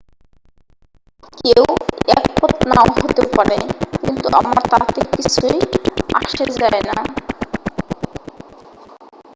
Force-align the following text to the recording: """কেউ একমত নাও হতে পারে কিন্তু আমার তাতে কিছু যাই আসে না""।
"""কেউ 1.37 1.63
একমত 2.15 2.55
নাও 2.69 2.87
হতে 2.97 3.23
পারে 3.35 3.57
কিন্তু 4.01 4.27
আমার 4.39 4.57
তাতে 4.71 5.01
কিছু 5.13 5.39
যাই 5.41 5.59
আসে 6.19 6.43
না""। 6.89 6.97